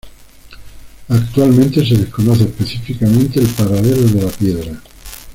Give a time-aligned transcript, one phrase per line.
[1.09, 4.81] Actualmente, se desconoce específicamente el paradero de la piedra.